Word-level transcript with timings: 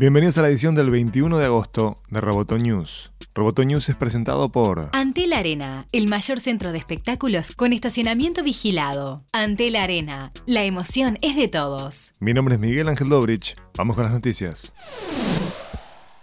Bienvenidos 0.00 0.38
a 0.38 0.40
la 0.40 0.48
edición 0.48 0.74
del 0.74 0.88
21 0.88 1.36
de 1.36 1.44
agosto 1.44 1.94
de 2.08 2.22
Roboto 2.22 2.56
News. 2.56 3.12
Roboto 3.34 3.64
News 3.64 3.90
es 3.90 3.96
presentado 3.96 4.48
por 4.48 4.88
Antel 4.94 5.34
Arena, 5.34 5.84
el 5.92 6.08
mayor 6.08 6.40
centro 6.40 6.72
de 6.72 6.78
espectáculos 6.78 7.54
con 7.54 7.74
estacionamiento 7.74 8.42
vigilado. 8.42 9.22
Antel 9.34 9.76
Arena, 9.76 10.32
la 10.46 10.64
emoción 10.64 11.18
es 11.20 11.36
de 11.36 11.48
todos. 11.48 12.12
Mi 12.18 12.32
nombre 12.32 12.54
es 12.54 12.62
Miguel 12.62 12.88
Ángel 12.88 13.10
Dobrich. 13.10 13.56
Vamos 13.76 13.94
con 13.94 14.06
las 14.06 14.14
noticias. 14.14 14.72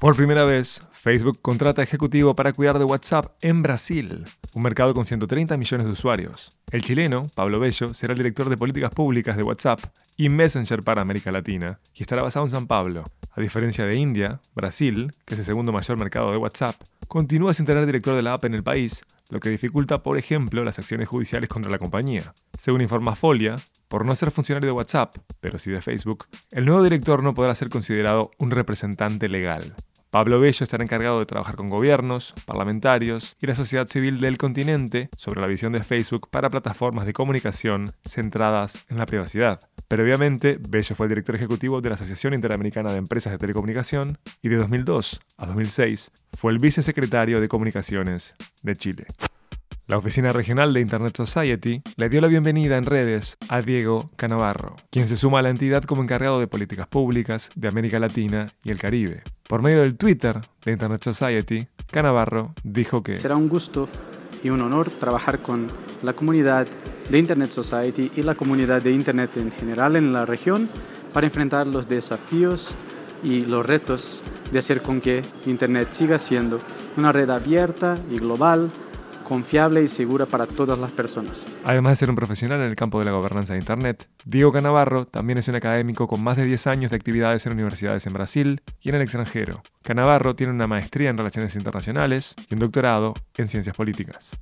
Por 0.00 0.16
primera 0.16 0.44
vez, 0.44 0.80
Facebook 0.92 1.40
contrata 1.40 1.80
ejecutivo 1.80 2.34
para 2.34 2.52
cuidar 2.52 2.76
de 2.76 2.84
WhatsApp 2.84 3.26
en 3.40 3.62
Brasil, 3.62 4.24
un 4.54 4.62
mercado 4.64 4.94
con 4.94 5.04
130 5.04 5.56
millones 5.56 5.86
de 5.86 5.92
usuarios. 5.92 6.58
El 6.72 6.82
chileno, 6.82 7.20
Pablo 7.36 7.60
Bello, 7.60 7.94
será 7.94 8.14
el 8.14 8.18
director 8.18 8.48
de 8.48 8.56
políticas 8.56 8.92
públicas 8.92 9.36
de 9.36 9.44
WhatsApp 9.44 9.78
y 10.16 10.28
Messenger 10.28 10.80
para 10.80 11.02
América 11.02 11.30
Latina, 11.30 11.78
y 11.94 12.02
estará 12.02 12.24
basado 12.24 12.46
en 12.46 12.50
San 12.50 12.66
Pablo. 12.66 13.04
A 13.32 13.40
diferencia 13.40 13.86
de 13.86 13.96
India, 13.96 14.40
Brasil, 14.54 15.10
que 15.24 15.34
es 15.34 15.40
el 15.40 15.46
segundo 15.46 15.70
mayor 15.70 15.98
mercado 15.98 16.32
de 16.32 16.36
WhatsApp, 16.36 16.74
continúa 17.06 17.54
sin 17.54 17.64
tener 17.64 17.86
director 17.86 18.16
de 18.16 18.22
la 18.22 18.32
app 18.32 18.44
en 18.44 18.54
el 18.54 18.64
país, 18.64 19.04
lo 19.30 19.38
que 19.38 19.50
dificulta, 19.50 19.98
por 19.98 20.18
ejemplo, 20.18 20.64
las 20.64 20.80
acciones 20.80 21.06
judiciales 21.06 21.48
contra 21.48 21.70
la 21.70 21.78
compañía. 21.78 22.34
Según 22.58 22.80
informa 22.80 23.14
Folia, 23.14 23.54
por 23.86 24.04
no 24.04 24.16
ser 24.16 24.32
funcionario 24.32 24.66
de 24.66 24.72
WhatsApp, 24.72 25.14
pero 25.40 25.60
sí 25.60 25.70
de 25.70 25.80
Facebook, 25.80 26.26
el 26.50 26.66
nuevo 26.66 26.82
director 26.82 27.22
no 27.22 27.32
podrá 27.32 27.54
ser 27.54 27.70
considerado 27.70 28.32
un 28.38 28.50
representante 28.50 29.28
legal. 29.28 29.74
Pablo 30.10 30.40
Bello 30.40 30.64
estará 30.64 30.82
encargado 30.82 31.20
de 31.20 31.26
trabajar 31.26 31.54
con 31.54 31.68
gobiernos, 31.68 32.34
parlamentarios 32.44 33.36
y 33.40 33.46
la 33.46 33.54
sociedad 33.54 33.86
civil 33.86 34.18
del 34.18 34.38
continente 34.38 35.08
sobre 35.16 35.40
la 35.40 35.46
visión 35.46 35.72
de 35.72 35.84
Facebook 35.84 36.28
para 36.30 36.48
plataformas 36.48 37.06
de 37.06 37.12
comunicación 37.12 37.92
centradas 38.04 38.86
en 38.88 38.98
la 38.98 39.06
privacidad. 39.06 39.60
Previamente, 39.90 40.56
Bello 40.68 40.94
fue 40.94 41.06
el 41.06 41.08
director 41.08 41.34
ejecutivo 41.34 41.80
de 41.80 41.88
la 41.88 41.96
Asociación 41.96 42.32
Interamericana 42.32 42.92
de 42.92 42.98
Empresas 42.98 43.32
de 43.32 43.38
Telecomunicación 43.38 44.18
y 44.40 44.48
de 44.48 44.54
2002 44.54 45.20
a 45.36 45.46
2006 45.46 46.12
fue 46.38 46.52
el 46.52 46.60
vicesecretario 46.60 47.40
de 47.40 47.48
Comunicaciones 47.48 48.36
de 48.62 48.76
Chile. 48.76 49.06
La 49.88 49.98
oficina 49.98 50.30
regional 50.30 50.72
de 50.72 50.80
Internet 50.80 51.16
Society 51.16 51.82
le 51.96 52.08
dio 52.08 52.20
la 52.20 52.28
bienvenida 52.28 52.76
en 52.76 52.84
redes 52.84 53.36
a 53.48 53.62
Diego 53.62 54.12
Canavarro, 54.14 54.76
quien 54.90 55.08
se 55.08 55.16
suma 55.16 55.40
a 55.40 55.42
la 55.42 55.50
entidad 55.50 55.82
como 55.82 56.04
encargado 56.04 56.38
de 56.38 56.46
políticas 56.46 56.86
públicas 56.86 57.50
de 57.56 57.66
América 57.66 57.98
Latina 57.98 58.46
y 58.62 58.70
el 58.70 58.78
Caribe. 58.78 59.24
Por 59.48 59.60
medio 59.60 59.80
del 59.80 59.96
Twitter 59.96 60.40
de 60.64 60.70
Internet 60.70 61.02
Society, 61.02 61.66
Canavarro 61.90 62.54
dijo 62.62 63.02
que 63.02 63.16
será 63.16 63.34
un 63.34 63.48
gusto 63.48 63.88
y 64.44 64.50
un 64.50 64.60
honor 64.60 64.88
trabajar 64.90 65.42
con 65.42 65.66
la 66.04 66.12
comunidad 66.12 66.68
de 67.10 67.18
Internet 67.18 67.50
Society 67.50 68.12
y 68.16 68.22
la 68.22 68.34
comunidad 68.34 68.82
de 68.82 68.92
Internet 68.92 69.36
en 69.36 69.50
general 69.52 69.96
en 69.96 70.12
la 70.12 70.24
región 70.24 70.68
para 71.12 71.26
enfrentar 71.26 71.66
los 71.66 71.88
desafíos 71.88 72.76
y 73.22 73.42
los 73.42 73.66
retos 73.66 74.22
de 74.52 74.58
hacer 74.58 74.82
con 74.82 75.00
que 75.00 75.22
Internet 75.46 75.88
siga 75.92 76.18
siendo 76.18 76.58
una 76.96 77.12
red 77.12 77.28
abierta 77.30 77.96
y 78.10 78.16
global 78.16 78.70
confiable 79.30 79.80
y 79.80 79.86
segura 79.86 80.26
para 80.26 80.44
todas 80.44 80.76
las 80.76 80.90
personas. 80.90 81.46
Además 81.64 81.92
de 81.92 81.96
ser 81.96 82.10
un 82.10 82.16
profesional 82.16 82.62
en 82.62 82.68
el 82.68 82.74
campo 82.74 82.98
de 82.98 83.04
la 83.04 83.12
gobernanza 83.12 83.52
de 83.52 83.60
Internet, 83.60 84.08
Diego 84.24 84.50
Canavarro 84.50 85.06
también 85.06 85.38
es 85.38 85.46
un 85.46 85.54
académico 85.54 86.08
con 86.08 86.20
más 86.20 86.36
de 86.36 86.44
10 86.44 86.66
años 86.66 86.90
de 86.90 86.96
actividades 86.96 87.46
en 87.46 87.52
universidades 87.52 88.04
en 88.08 88.12
Brasil 88.12 88.60
y 88.80 88.88
en 88.88 88.96
el 88.96 89.02
extranjero. 89.02 89.62
Canavarro 89.82 90.34
tiene 90.34 90.52
una 90.52 90.66
maestría 90.66 91.10
en 91.10 91.16
Relaciones 91.16 91.54
Internacionales 91.54 92.34
y 92.48 92.54
un 92.54 92.60
doctorado 92.60 93.14
en 93.36 93.46
Ciencias 93.46 93.76
Políticas. 93.76 94.32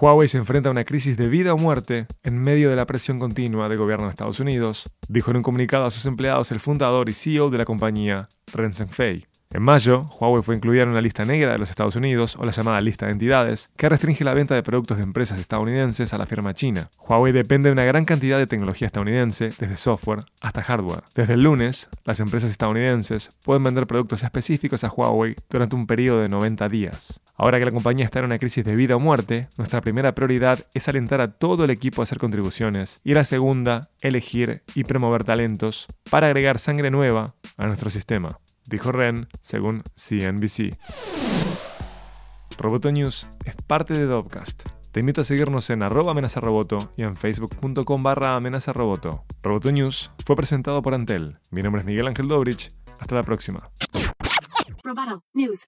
Huawei 0.00 0.28
se 0.28 0.38
enfrenta 0.38 0.68
a 0.68 0.72
una 0.72 0.84
crisis 0.84 1.16
de 1.16 1.28
vida 1.28 1.52
o 1.52 1.58
muerte 1.58 2.06
en 2.22 2.40
medio 2.40 2.70
de 2.70 2.76
la 2.76 2.86
presión 2.86 3.18
continua 3.18 3.68
del 3.68 3.78
gobierno 3.78 4.04
de 4.04 4.10
Estados 4.10 4.38
Unidos, 4.38 4.84
dijo 5.08 5.32
en 5.32 5.38
un 5.38 5.42
comunicado 5.42 5.86
a 5.86 5.90
sus 5.90 6.06
empleados 6.06 6.52
el 6.52 6.60
fundador 6.60 7.08
y 7.08 7.14
CEO 7.14 7.50
de 7.50 7.58
la 7.58 7.64
compañía, 7.64 8.28
Ren 8.52 8.72
Zhengfei. 8.72 9.26
En 9.50 9.62
mayo, 9.62 10.02
Huawei 10.20 10.42
fue 10.42 10.56
incluida 10.56 10.82
en 10.82 10.90
una 10.90 11.00
lista 11.00 11.24
negra 11.24 11.52
de 11.52 11.58
los 11.58 11.70
Estados 11.70 11.96
Unidos, 11.96 12.36
o 12.36 12.44
la 12.44 12.52
llamada 12.52 12.82
lista 12.82 13.06
de 13.06 13.12
entidades, 13.12 13.72
que 13.78 13.88
restringe 13.88 14.22
la 14.22 14.34
venta 14.34 14.54
de 14.54 14.62
productos 14.62 14.98
de 14.98 15.04
empresas 15.04 15.40
estadounidenses 15.40 16.12
a 16.12 16.18
la 16.18 16.26
firma 16.26 16.52
china. 16.52 16.90
Huawei 17.08 17.32
depende 17.32 17.70
de 17.70 17.72
una 17.72 17.84
gran 17.84 18.04
cantidad 18.04 18.36
de 18.36 18.46
tecnología 18.46 18.88
estadounidense, 18.88 19.48
desde 19.58 19.76
software 19.76 20.18
hasta 20.42 20.62
hardware. 20.62 21.02
Desde 21.14 21.32
el 21.32 21.44
lunes, 21.44 21.88
las 22.04 22.20
empresas 22.20 22.50
estadounidenses 22.50 23.38
pueden 23.42 23.64
vender 23.64 23.86
productos 23.86 24.22
específicos 24.22 24.84
a 24.84 24.90
Huawei 24.90 25.34
durante 25.48 25.76
un 25.76 25.86
periodo 25.86 26.20
de 26.20 26.28
90 26.28 26.68
días. 26.68 27.22
Ahora 27.34 27.58
que 27.58 27.64
la 27.64 27.70
compañía 27.70 28.04
está 28.04 28.18
en 28.18 28.26
una 28.26 28.38
crisis 28.38 28.66
de 28.66 28.76
vida 28.76 28.96
o 28.96 29.00
muerte, 29.00 29.48
nuestra 29.56 29.80
primera 29.80 30.14
prioridad 30.14 30.58
es 30.74 30.88
alentar 30.88 31.22
a 31.22 31.28
todo 31.28 31.64
el 31.64 31.70
equipo 31.70 32.02
a 32.02 32.04
hacer 32.04 32.18
contribuciones 32.18 33.00
y 33.02 33.14
la 33.14 33.24
segunda, 33.24 33.88
elegir 34.02 34.62
y 34.74 34.84
promover 34.84 35.24
talentos 35.24 35.86
para 36.10 36.26
agregar 36.26 36.58
sangre 36.58 36.90
nueva 36.90 37.34
a 37.56 37.66
nuestro 37.66 37.88
sistema 37.88 38.38
dijo 38.68 38.92
Ren, 38.92 39.28
según 39.42 39.82
CNBC. 39.94 40.76
Roboto 42.58 42.90
News 42.90 43.28
es 43.44 43.54
parte 43.66 43.94
de 43.94 44.06
Dovcast. 44.06 44.68
Te 44.92 45.00
invito 45.00 45.20
a 45.20 45.24
seguirnos 45.24 45.70
en 45.70 45.82
arroba 45.82 46.12
amenazaroboto 46.12 46.92
y 46.96 47.02
en 47.02 47.14
facebook.com 47.16 48.02
barra 48.02 48.34
amenazaroboto. 48.34 49.24
Roboto 49.42 49.70
News 49.70 50.10
fue 50.24 50.34
presentado 50.34 50.82
por 50.82 50.94
Antel. 50.94 51.38
Mi 51.50 51.62
nombre 51.62 51.80
es 51.80 51.86
Miguel 51.86 52.08
Ángel 52.08 52.26
Dobrich. 52.26 52.68
Hasta 53.00 53.14
la 53.14 53.22
próxima. 53.22 53.70
Roboto 54.82 55.22
News. 55.34 55.60